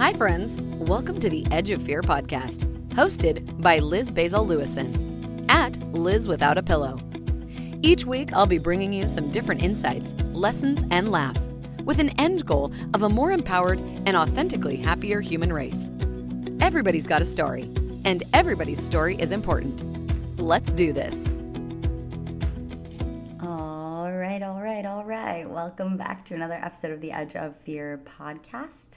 [0.00, 0.56] Hi, friends.
[0.56, 6.56] Welcome to the Edge of Fear podcast, hosted by Liz Basil Lewison at Liz Without
[6.56, 6.98] a Pillow.
[7.82, 11.50] Each week, I'll be bringing you some different insights, lessons, and laughs
[11.84, 15.90] with an end goal of a more empowered and authentically happier human race.
[16.62, 17.64] Everybody's got a story,
[18.06, 20.40] and everybody's story is important.
[20.40, 21.28] Let's do this.
[23.42, 25.46] All right, all right, all right.
[25.46, 28.96] Welcome back to another episode of the Edge of Fear podcast.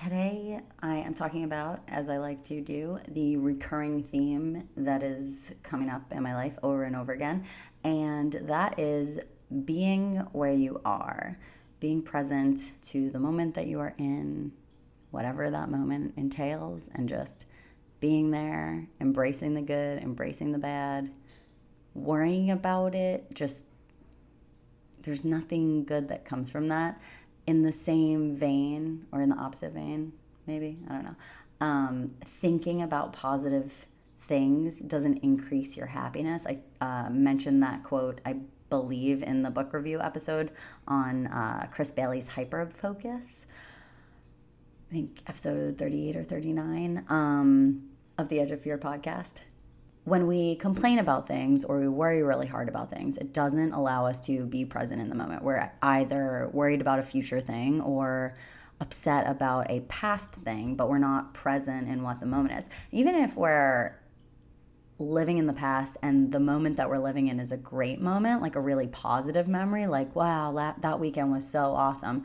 [0.00, 5.50] Today, I am talking about, as I like to do, the recurring theme that is
[5.62, 7.44] coming up in my life over and over again,
[7.84, 9.20] and that is
[9.66, 11.38] being where you are,
[11.78, 14.52] being present to the moment that you are in,
[15.10, 17.44] whatever that moment entails, and just
[18.00, 21.12] being there, embracing the good, embracing the bad,
[21.94, 23.66] worrying about it, just
[25.02, 26.98] there's nothing good that comes from that
[27.46, 30.12] in the same vein or in the opposite vein,
[30.46, 31.16] maybe, I don't know,
[31.60, 33.86] um, thinking about positive
[34.22, 36.46] things doesn't increase your happiness.
[36.46, 38.36] I uh, mentioned that quote, I
[38.70, 40.50] believe, in the book review episode
[40.88, 43.46] on uh, Chris Bailey's hyper focus.
[44.90, 47.82] I think episode 38 or 39 um,
[48.18, 49.40] of the Edge of Fear podcast
[50.04, 54.06] when we complain about things or we worry really hard about things, it doesn't allow
[54.06, 55.44] us to be present in the moment.
[55.44, 58.36] We're either worried about a future thing or
[58.80, 62.68] upset about a past thing, but we're not present in what the moment is.
[62.90, 63.96] Even if we're
[64.98, 68.42] living in the past and the moment that we're living in is a great moment,
[68.42, 72.24] like a really positive memory, like, wow, that, that weekend was so awesome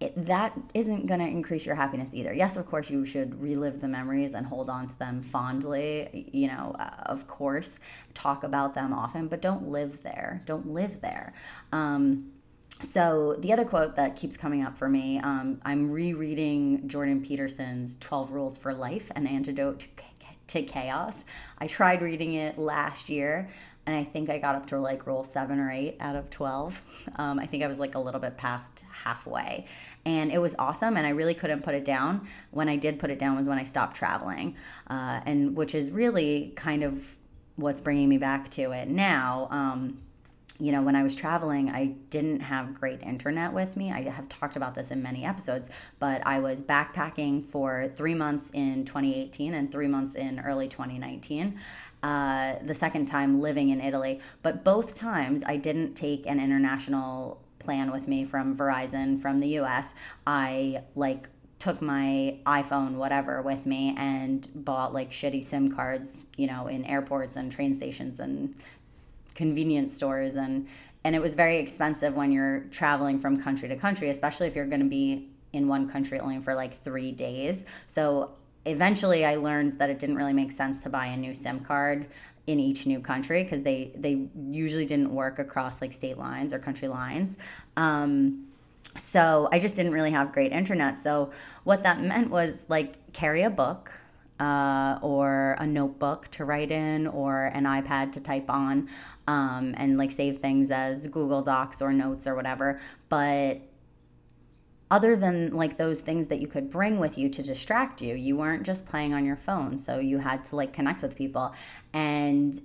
[0.00, 2.32] it, that isn't going to increase your happiness either.
[2.32, 6.30] Yes, of course, you should relive the memories and hold on to them fondly.
[6.32, 7.78] You know, uh, of course,
[8.14, 10.42] talk about them often, but don't live there.
[10.46, 11.34] Don't live there.
[11.72, 12.32] Um,
[12.82, 17.98] so, the other quote that keeps coming up for me um, I'm rereading Jordan Peterson's
[17.98, 19.86] 12 Rules for Life, an antidote
[20.46, 21.24] to chaos.
[21.58, 23.50] I tried reading it last year
[23.86, 26.82] and I think I got up to like rule seven or eight out of 12.
[27.16, 29.66] Um, I think I was like a little bit past halfway.
[30.04, 32.26] And it was awesome, and I really couldn't put it down.
[32.50, 34.56] When I did put it down was when I stopped traveling,
[34.88, 37.16] uh, and which is really kind of
[37.56, 39.48] what's bringing me back to it now.
[39.50, 40.00] Um,
[40.60, 43.90] you know, when I was traveling, I didn't have great internet with me.
[43.90, 48.50] I have talked about this in many episodes, but I was backpacking for three months
[48.52, 51.58] in 2018 and three months in early 2019
[52.02, 54.20] uh, the second time living in Italy.
[54.42, 59.58] But both times I didn't take an international plan with me from Verizon from the
[59.60, 59.94] US.
[60.26, 61.28] I like
[61.60, 66.84] took my iPhone, whatever, with me and bought like shitty SIM cards, you know, in
[66.86, 68.54] airports and train stations and
[69.34, 70.66] convenience stores and
[71.02, 74.66] and it was very expensive when you're traveling from country to country, especially if you're
[74.66, 77.64] going to be in one country only for like 3 days.
[77.88, 78.32] So
[78.66, 82.06] eventually I learned that it didn't really make sense to buy a new SIM card
[82.50, 86.58] in each new country because they they usually didn't work across like state lines or
[86.58, 87.38] country lines.
[87.76, 88.46] Um,
[88.96, 90.98] so I just didn't really have great internet.
[90.98, 91.30] So
[91.64, 93.92] what that meant was like carry a book.
[94.40, 98.88] Uh, or a notebook to write in, or an iPad to type on,
[99.26, 102.80] um, and like save things as Google Docs or notes or whatever.
[103.10, 103.60] But
[104.90, 108.36] other than like those things that you could bring with you to distract you you
[108.36, 109.78] weren't just playing on your phone.
[109.78, 111.54] So you had to like connect with people.
[111.92, 112.60] And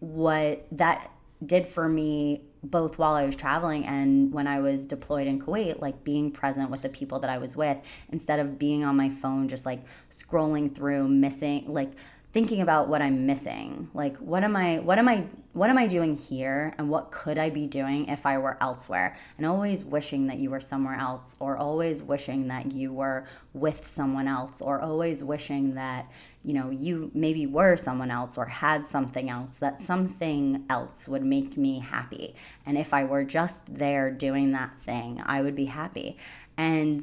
[0.00, 1.10] what that
[1.44, 5.80] did for me both while I was traveling and when I was deployed in Kuwait,
[5.80, 7.78] like being present with the people that I was with
[8.10, 11.92] instead of being on my phone, just like scrolling through, missing, like
[12.36, 13.88] thinking about what I'm missing.
[13.94, 15.24] Like what am I what am I
[15.54, 19.16] what am I doing here and what could I be doing if I were elsewhere?
[19.38, 23.24] And always wishing that you were somewhere else or always wishing that you were
[23.54, 26.12] with someone else or always wishing that
[26.44, 31.24] you know you maybe were someone else or had something else that something else would
[31.24, 32.34] make me happy.
[32.66, 36.18] And if I were just there doing that thing, I would be happy.
[36.58, 37.00] And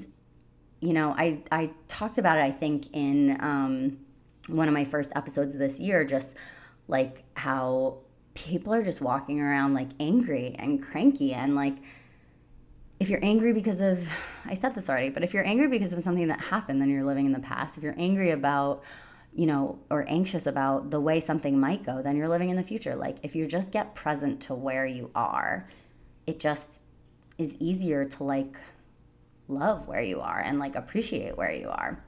[0.79, 3.97] you know, I I talked about it I think in um
[4.47, 6.35] one of my first episodes this year, just
[6.87, 7.97] like how
[8.33, 11.75] people are just walking around like angry and cranky and like
[12.99, 14.07] if you're angry because of
[14.45, 17.03] I said this already, but if you're angry because of something that happened, then you're
[17.03, 17.77] living in the past.
[17.77, 18.83] If you're angry about,
[19.33, 22.63] you know, or anxious about the way something might go, then you're living in the
[22.63, 22.95] future.
[22.95, 25.67] Like if you just get present to where you are,
[26.27, 26.79] it just
[27.37, 28.55] is easier to like
[29.47, 32.01] love where you are and like appreciate where you are.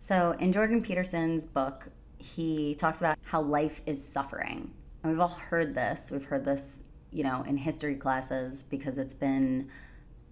[0.00, 4.72] So, in Jordan Peterson's book, he talks about how life is suffering.
[5.02, 6.10] And we've all heard this.
[6.10, 6.80] We've heard this,
[7.10, 9.68] you know, in history classes because it's been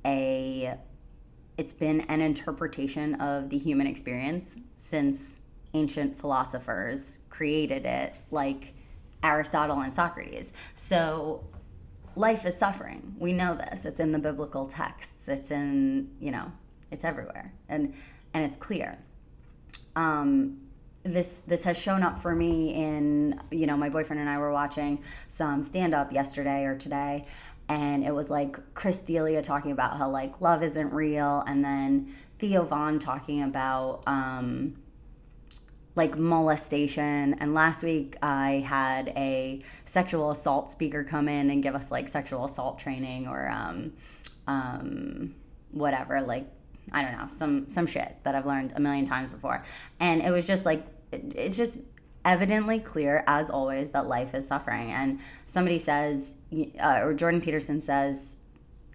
[0.06, 0.74] a
[1.58, 5.36] it's been an interpretation of the human experience since
[5.74, 8.72] ancient philosophers created it, like
[9.22, 10.54] Aristotle and Socrates.
[10.76, 11.44] So
[12.16, 13.16] life is suffering.
[13.18, 13.84] We know this.
[13.84, 15.28] It's in the biblical texts.
[15.28, 16.52] It's in, you know,
[16.90, 17.52] it's everywhere.
[17.68, 17.92] And
[18.32, 18.98] and it's clear.
[19.98, 20.60] Um
[21.04, 24.52] this this has shown up for me in, you know, my boyfriend and I were
[24.52, 27.26] watching some stand up yesterday or today
[27.68, 32.14] and it was like Chris D'Elia talking about how like love isn't real and then
[32.38, 34.76] Theo Von talking about um
[35.98, 37.34] like molestation.
[37.40, 42.08] And last week I had a sexual assault speaker come in and give us like
[42.08, 43.92] sexual assault training or um,
[44.46, 45.34] um,
[45.72, 46.46] whatever, like
[46.92, 49.64] I don't know, some some shit that I've learned a million times before.
[50.00, 51.80] And it was just like it's just
[52.24, 54.90] evidently clear as always that life is suffering.
[54.90, 56.34] And somebody says,
[56.80, 58.38] uh, or Jordan Peterson says,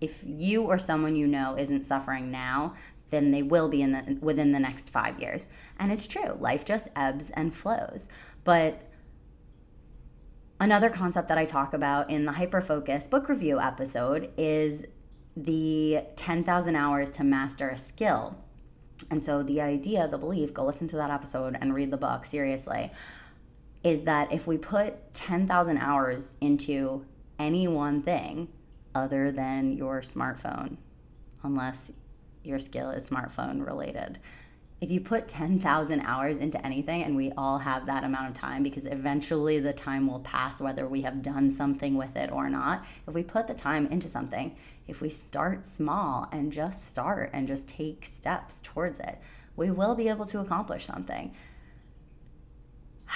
[0.01, 2.75] if you or someone you know isn't suffering now,
[3.09, 5.47] then they will be in the within the next 5 years.
[5.79, 6.35] And it's true.
[6.39, 8.09] Life just ebbs and flows.
[8.43, 8.81] But
[10.59, 14.85] another concept that I talk about in the Hyperfocus book review episode is
[15.35, 18.37] the 10,000 hours to master a skill.
[19.09, 22.25] And so the idea, the belief, go listen to that episode and read the book
[22.25, 22.91] seriously,
[23.83, 27.05] is that if we put 10,000 hours into
[27.39, 28.47] any one thing
[28.95, 30.77] other than your smartphone,
[31.43, 31.91] unless
[32.43, 34.19] your skill is smartphone related.
[34.81, 38.63] If you put 10,000 hours into anything, and we all have that amount of time
[38.63, 42.85] because eventually the time will pass whether we have done something with it or not.
[43.07, 47.47] If we put the time into something, if we start small and just start and
[47.47, 49.19] just take steps towards it,
[49.55, 51.33] we will be able to accomplish something.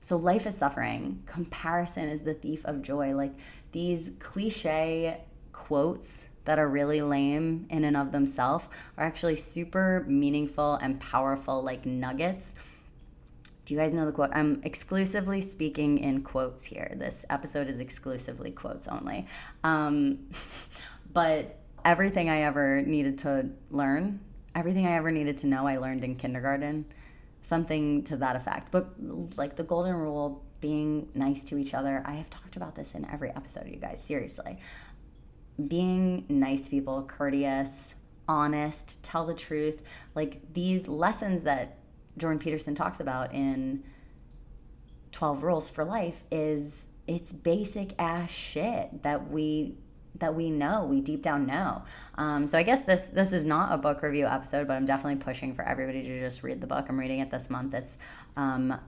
[0.00, 1.22] So life is suffering.
[1.26, 3.14] Comparison is the thief of joy.
[3.14, 3.34] Like
[3.72, 5.20] these cliche
[5.52, 8.66] quotes that are really lame in and of themselves
[8.96, 12.54] are actually super meaningful and powerful, like nuggets.
[13.66, 14.30] Do you guys know the quote?
[14.32, 16.90] I'm exclusively speaking in quotes here.
[16.96, 19.26] This episode is exclusively quotes only.
[19.62, 20.30] Um,
[21.12, 24.18] but everything I ever needed to learn,
[24.54, 26.86] everything I ever needed to know, I learned in kindergarten.
[27.42, 28.70] Something to that effect.
[28.70, 28.94] But
[29.36, 33.04] like the golden rule, being nice to each other, I have talked about this in
[33.12, 34.58] every episode, you guys, seriously
[35.66, 37.94] being nice to people, courteous,
[38.28, 39.82] honest, tell the truth,
[40.14, 41.78] like these lessons that
[42.16, 43.82] Jordan Peterson talks about in
[45.12, 49.76] 12 Rules for Life is it's basic ass shit that we
[50.16, 51.82] that we know we deep down know.
[52.16, 55.16] Um, so i guess this this is not a book review episode but i'm definitely
[55.16, 56.86] pushing for everybody to just read the book.
[56.88, 57.72] I'm reading it this month.
[57.74, 57.96] It's
[58.36, 58.78] um,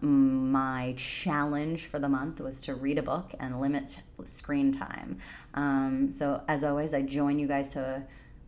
[0.52, 5.18] my challenge for the month was to read a book and limit screen time
[5.54, 8.02] um, so as always i join you guys to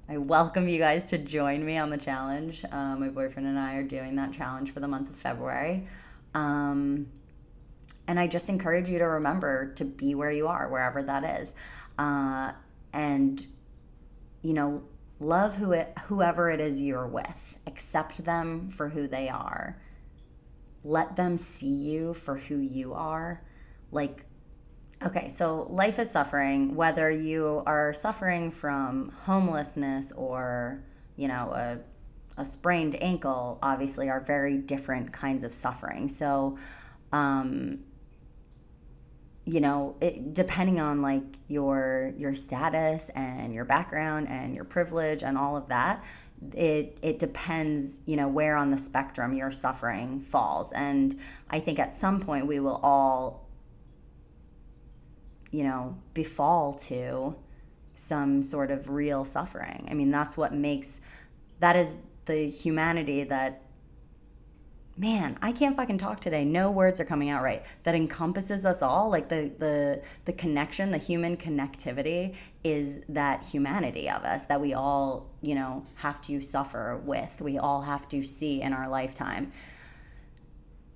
[0.09, 2.65] I welcome you guys to join me on the challenge.
[2.71, 5.87] Uh, my boyfriend and I are doing that challenge for the month of February.
[6.35, 7.06] Um,
[8.09, 11.55] and I just encourage you to remember to be where you are, wherever that is
[11.99, 12.53] uh,
[12.93, 13.44] and
[14.43, 14.83] you know
[15.21, 19.81] love who it, whoever it is you're with accept them for who they are
[20.84, 23.43] let them see you for who you are.
[23.90, 24.25] Like
[25.05, 30.84] okay so life is suffering whether you are suffering from homelessness or
[31.17, 31.79] you know a,
[32.37, 36.08] a sprained ankle obviously are very different kinds of suffering.
[36.08, 36.56] So
[37.12, 37.81] um,
[39.44, 45.22] you know it, depending on like your your status and your background and your privilege
[45.22, 46.05] and all of that
[46.55, 50.72] it it depends you know where on the spectrum your suffering falls.
[50.72, 51.19] And
[51.51, 53.46] i think at some point we will all
[55.51, 57.37] you know befall to
[57.94, 59.87] some sort of real suffering.
[59.91, 61.01] I mean that's what makes
[61.61, 61.94] that is
[62.27, 63.62] the humanity that
[64.96, 66.44] man, I can't fucking talk today.
[66.44, 67.65] No words are coming out right.
[67.84, 69.11] That encompasses us all.
[69.11, 74.75] Like the the the connection, the human connectivity is that humanity of us that we
[74.75, 77.41] all, you know, have to suffer with.
[77.41, 79.53] We all have to see in our lifetime.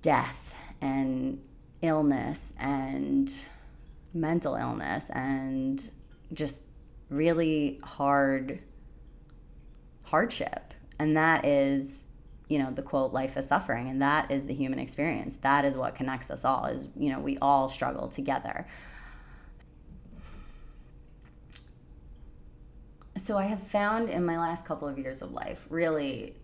[0.01, 1.41] Death and
[1.81, 3.33] illness and
[4.13, 5.89] mental illness and
[6.33, 6.61] just
[7.09, 8.59] really hard
[10.03, 10.73] hardship.
[10.99, 12.03] And that is
[12.47, 15.37] you know the quote life is suffering and that is the human experience.
[15.41, 18.67] That is what connects us all is you know we all struggle together.
[23.17, 26.35] So i have found in my last couple of years of life really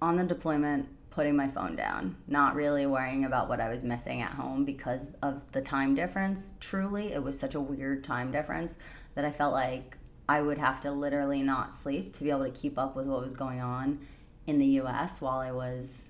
[0.00, 4.20] on the deployment putting my phone down not really worrying about what i was missing
[4.20, 6.54] at home because of the time difference.
[6.60, 8.76] Truly it was such a weird time difference
[9.14, 9.96] that i felt like
[10.28, 13.22] I would have to literally not sleep to be able to keep up with what
[13.22, 14.00] was going on
[14.46, 16.08] in the US while I was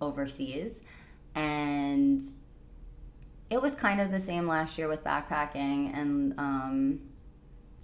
[0.00, 0.82] overseas.
[1.34, 2.22] And
[3.50, 7.00] it was kind of the same last year with backpacking and, um,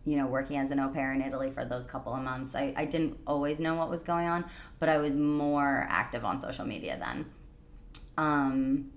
[0.04, 2.54] you know, working as an au pair in Italy for those couple of months.
[2.54, 4.44] I, I didn't always know what was going on,
[4.80, 7.26] but I was more active on social media then.
[8.16, 8.90] Um,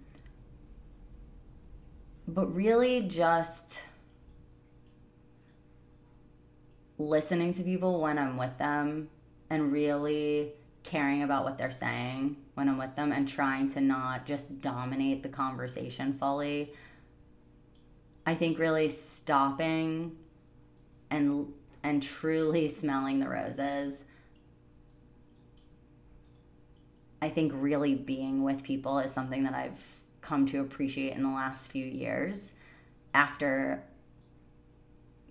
[2.28, 3.80] but really just
[6.98, 9.10] listening to people when I'm with them
[9.50, 14.25] and really caring about what they're saying when I'm with them and trying to not
[14.25, 16.74] just dominate the conversation fully.
[18.25, 20.16] I think really stopping
[21.10, 21.52] and
[21.84, 24.04] and truly smelling the roses.
[27.22, 29.84] I think really being with people is something that I've
[30.22, 32.52] come to appreciate in the last few years
[33.14, 33.84] after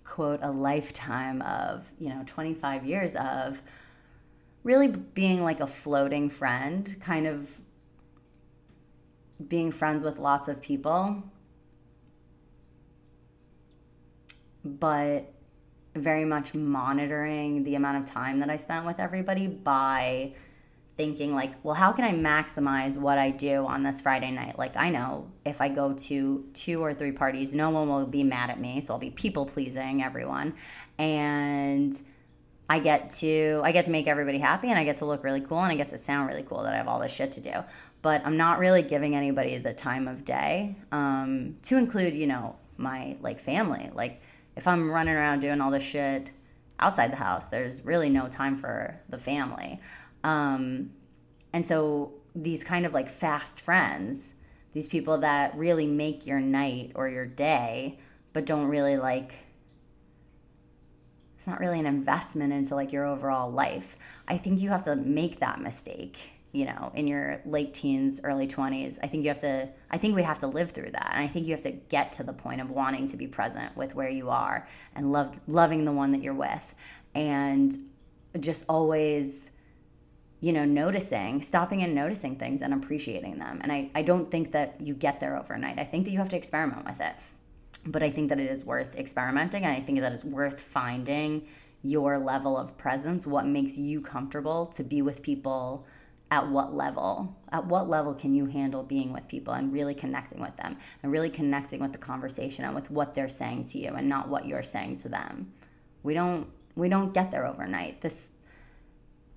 [0.03, 3.61] quote a lifetime of, you know, 25 years of
[4.65, 7.61] really being like a floating friend, kind of
[9.47, 11.23] being friends with lots of people,
[14.65, 15.31] but
[15.95, 20.33] very much monitoring the amount of time that I spent with everybody by
[20.97, 24.57] thinking like, well, how can I maximize what I do on this Friday night?
[24.57, 28.23] Like I know if I go to two or three parties, no one will be
[28.23, 30.55] mad at me, so I'll be people pleasing everyone.
[30.97, 31.99] And
[32.69, 35.41] I get to I get to make everybody happy and I get to look really
[35.41, 37.41] cool and I get to sound really cool that I have all this shit to
[37.41, 37.53] do.
[38.01, 42.55] But I'm not really giving anybody the time of day um, to include, you know,
[42.77, 43.91] my like family.
[43.93, 44.21] Like
[44.55, 46.29] if I'm running around doing all this shit
[46.79, 49.79] outside the house, there's really no time for the family.
[50.23, 50.91] Um,
[51.53, 54.33] and so these kind of like fast friends,
[54.73, 57.99] these people that really make your night or your day,
[58.33, 59.33] but don't really like
[61.45, 63.97] it's not really an investment into like your overall life.
[64.27, 66.17] I think you have to make that mistake,
[66.51, 68.97] you know, in your late teens, early 20s.
[69.03, 71.11] I think you have to I think we have to live through that.
[71.13, 73.77] And I think you have to get to the point of wanting to be present
[73.77, 76.73] with where you are and love loving the one that you're with
[77.13, 77.77] and
[78.39, 79.51] just always
[80.41, 83.59] you know, noticing, stopping and noticing things and appreciating them.
[83.61, 85.79] And I, I don't think that you get there overnight.
[85.79, 87.13] I think that you have to experiment with it
[87.85, 91.47] but I think that it is worth experimenting and I think that it's worth finding
[91.83, 95.85] your level of presence, what makes you comfortable to be with people
[96.31, 97.37] at what level?
[97.51, 101.11] At what level can you handle being with people and really connecting with them and
[101.11, 104.47] really connecting with the conversation and with what they're saying to you and not what
[104.47, 105.51] you're saying to them?
[106.01, 108.01] We don't we don't get there overnight.
[108.01, 108.27] This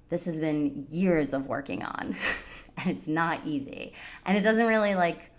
[0.08, 2.16] this has been years of working on
[2.78, 3.92] and it's not easy.
[4.24, 5.30] And it doesn't really like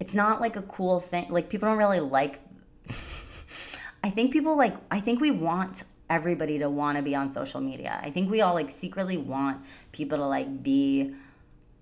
[0.00, 1.26] it's not like a cool thing.
[1.30, 2.40] Like people don't really like.
[4.04, 4.74] I think people like.
[4.90, 8.00] I think we want everybody to want to be on social media.
[8.02, 9.62] I think we all like secretly want
[9.92, 11.14] people to like be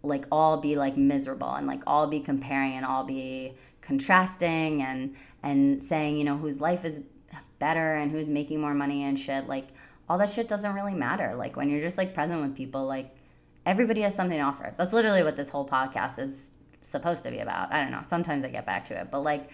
[0.03, 5.15] like all be like miserable and like all be comparing and all be contrasting and
[5.43, 7.01] and saying, you know, whose life is
[7.59, 9.47] better and who's making more money and shit.
[9.47, 9.69] Like
[10.09, 11.35] all that shit doesn't really matter.
[11.35, 13.15] Like when you're just like present with people, like
[13.65, 14.75] everybody has something to offer.
[14.77, 16.51] That's literally what this whole podcast is
[16.87, 17.73] supposed to be about.
[17.73, 18.03] I don't know.
[18.03, 19.51] Sometimes I get back to it, but like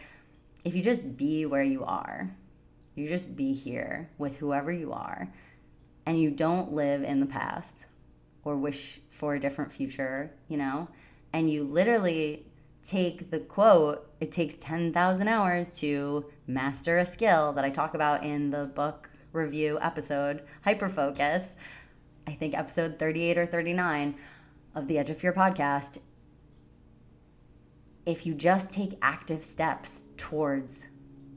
[0.64, 2.30] if you just be where you are,
[2.94, 5.32] you just be here with whoever you are,
[6.04, 7.86] and you don't live in the past
[8.44, 10.88] or wish for a different future, you know,
[11.32, 12.44] and you literally
[12.84, 18.24] take the quote, it takes 10,000 hours to master a skill that I talk about
[18.24, 21.54] in the book review episode, Hyperfocus.
[22.26, 24.16] I think episode 38 or 39
[24.74, 25.98] of the Edge of Fear podcast
[28.04, 30.84] if you just take active steps towards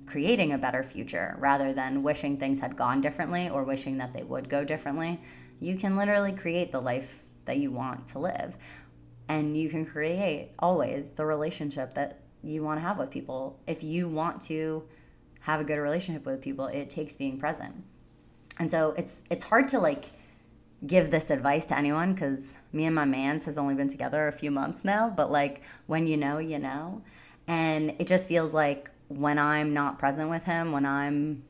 [0.06, 4.24] creating a better future rather than wishing things had gone differently or wishing that they
[4.24, 5.20] would go differently,
[5.60, 8.56] you can literally create the life that you want to live.
[9.28, 13.60] And you can create always the relationship that you want to have with people.
[13.66, 14.84] If you want to
[15.42, 17.84] have a good relationship with people, it takes being present.
[18.60, 20.12] And so it's it's hard to like
[20.86, 24.32] give this advice to anyone because me and my man's has only been together a
[24.32, 27.02] few months now but like when you know you know.
[27.48, 31.44] And it just feels like when i'm not present with him when i'm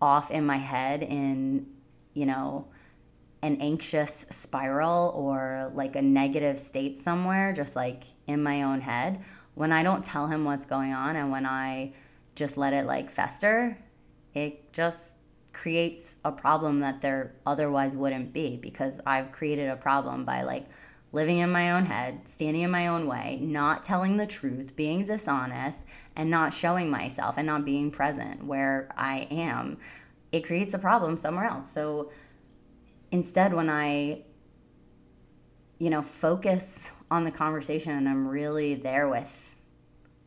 [0.00, 1.66] off in my head in
[2.14, 2.66] you know
[3.42, 9.20] an anxious spiral or like a negative state somewhere just like in my own head
[9.54, 11.92] when i don't tell him what's going on and when i
[12.34, 13.76] just let it like fester
[14.34, 15.14] it just
[15.60, 20.66] creates a problem that there otherwise wouldn't be because I've created a problem by like
[21.10, 25.04] living in my own head, standing in my own way, not telling the truth, being
[25.04, 25.80] dishonest,
[26.14, 29.78] and not showing myself and not being present where I am,
[30.30, 31.72] it creates a problem somewhere else.
[31.72, 32.12] So
[33.10, 34.22] instead, when I,
[35.78, 39.56] you know, focus on the conversation and I'm really there with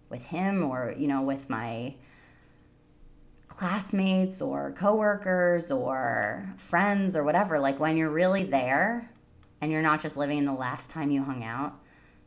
[0.09, 1.95] with him or you know with my
[3.61, 9.07] classmates or coworkers or friends or whatever like when you're really there
[9.61, 11.75] and you're not just living in the last time you hung out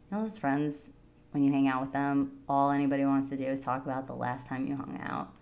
[0.08, 0.90] you know those friends
[1.32, 4.14] when you hang out with them all anybody wants to do is talk about the
[4.14, 5.32] last time you hung out.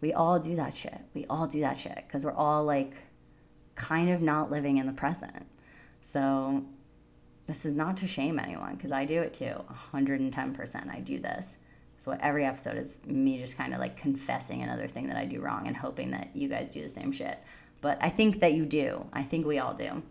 [0.00, 0.98] We all do that shit.
[1.14, 2.94] We all do that shit because we're all like
[3.76, 5.46] kind of not living in the present.
[6.00, 6.64] So
[7.46, 9.54] this is not to shame anyone because i do it too
[9.92, 11.54] 110% i do this
[12.02, 15.40] so every episode is me just kind of like confessing another thing that I do
[15.40, 17.38] wrong and hoping that you guys do the same shit.
[17.80, 19.06] But I think that you do.
[19.12, 20.02] I think we all do.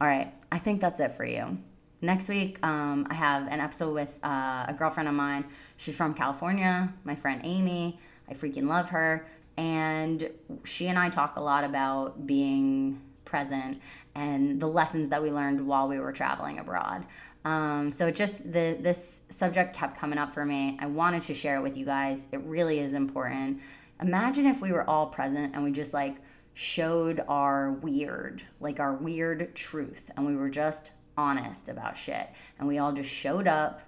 [0.00, 1.58] All right, I think that's it for you.
[2.00, 5.44] Next week, um, I have an episode with uh, a girlfriend of mine.
[5.76, 8.00] She's from California, my friend Amy.
[8.26, 9.26] I freaking love her.
[9.58, 10.30] And
[10.64, 13.78] she and I talk a lot about being present
[14.14, 17.04] and the lessons that we learned while we were traveling abroad.
[17.44, 20.76] Um, so just the this subject kept coming up for me.
[20.80, 22.26] I wanted to share it with you guys.
[22.32, 23.60] It really is important.
[24.00, 26.16] Imagine if we were all present and we just like
[26.52, 32.28] showed our weird, like our weird truth, and we were just honest about shit,
[32.58, 33.80] and we all just showed up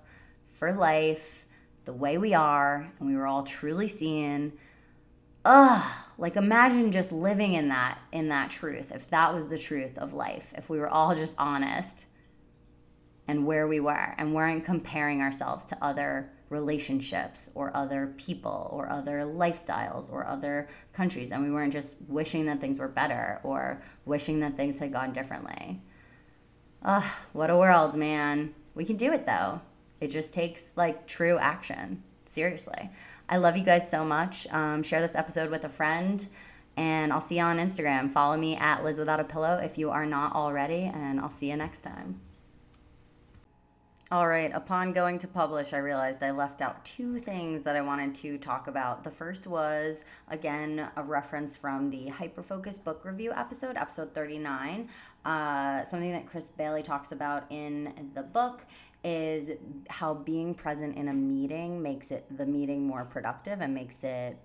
[0.58, 1.44] for life
[1.84, 4.52] the way we are, and we were all truly seeing.
[5.44, 5.84] Ugh,
[6.16, 8.92] like imagine just living in that in that truth.
[8.94, 12.06] If that was the truth of life, if we were all just honest
[13.28, 18.88] and where we were and weren't comparing ourselves to other relationships or other people or
[18.88, 23.82] other lifestyles or other countries and we weren't just wishing that things were better or
[24.04, 25.80] wishing that things had gone differently.
[26.84, 28.54] Ugh, what a world, man.
[28.74, 29.62] We can do it though.
[30.00, 32.02] It just takes like true action.
[32.26, 32.90] Seriously.
[33.28, 34.46] I love you guys so much.
[34.50, 36.26] Um, share this episode with a friend
[36.76, 38.10] and I'll see you on Instagram.
[38.10, 41.50] Follow me at Liz Without a Pillow if you are not already, and I'll see
[41.50, 42.20] you next time.
[44.12, 47.80] All right, upon going to publish, I realized I left out two things that I
[47.80, 49.04] wanted to talk about.
[49.04, 54.90] The first was, again, a reference from the Hyperfocus book review episode, episode 39.
[55.24, 58.66] Uh, something that Chris Bailey talks about in the book
[59.02, 59.52] is
[59.88, 64.36] how being present in a meeting makes it the meeting more productive and makes it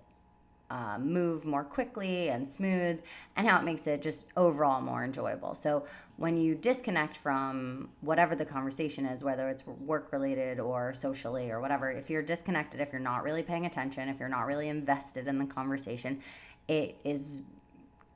[0.70, 3.00] uh, move more quickly and smooth,
[3.36, 5.54] and how it makes it just overall more enjoyable.
[5.54, 5.84] So,
[6.16, 11.60] when you disconnect from whatever the conversation is, whether it's work related or socially or
[11.60, 15.28] whatever, if you're disconnected, if you're not really paying attention, if you're not really invested
[15.28, 16.20] in the conversation,
[16.66, 17.42] it is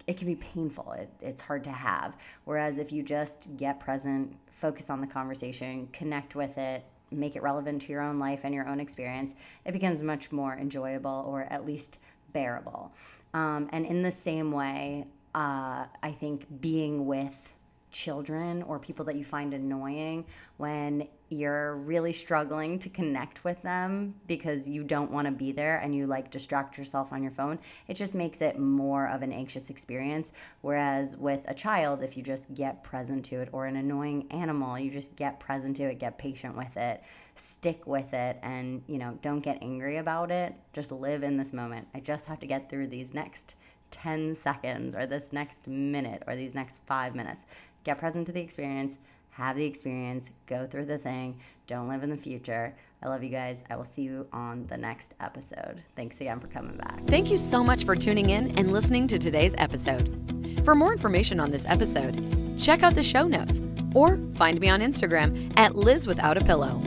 [0.07, 0.93] it can be painful.
[0.93, 2.17] It, it's hard to have.
[2.45, 7.43] Whereas if you just get present, focus on the conversation, connect with it, make it
[7.43, 9.35] relevant to your own life and your own experience,
[9.65, 11.99] it becomes much more enjoyable or at least
[12.33, 12.93] bearable.
[13.35, 17.53] Um, and in the same way, uh, I think being with
[17.93, 20.25] children or people that you find annoying
[20.57, 25.79] when you're really struggling to connect with them because you don't want to be there
[25.79, 29.33] and you like distract yourself on your phone, it just makes it more of an
[29.33, 30.33] anxious experience.
[30.61, 34.79] Whereas with a child, if you just get present to it, or an annoying animal,
[34.79, 37.03] you just get present to it, get patient with it,
[37.35, 40.55] stick with it, and you know, don't get angry about it.
[40.73, 41.89] Just live in this moment.
[41.95, 43.55] I just have to get through these next
[43.93, 47.45] 10 seconds or this next minute or these next five minutes
[47.85, 48.99] get present to the experience,
[49.31, 52.75] have the experience, go through the thing, don't live in the future.
[53.03, 53.65] I love you guys.
[53.69, 55.83] I will see you on the next episode.
[55.97, 57.03] Thanks again for coming back.
[57.07, 60.63] Thank you so much for tuning in and listening to today's episode.
[60.65, 63.61] For more information on this episode, check out the show notes
[63.95, 66.81] or find me on Instagram at Liz Without a Pillow.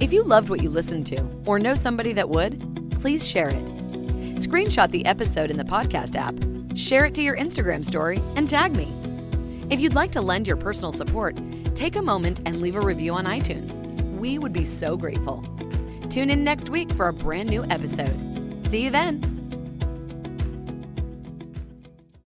[0.00, 3.64] If you loved what you listened to or know somebody that would, please share it.
[4.36, 6.34] Screenshot the episode in the podcast app,
[6.76, 9.05] share it to your Instagram story, and tag me.
[9.68, 11.36] If you'd like to lend your personal support,
[11.74, 13.74] take a moment and leave a review on iTunes.
[14.16, 15.42] We would be so grateful.
[16.08, 18.16] Tune in next week for a brand new episode.
[18.70, 19.35] See you then.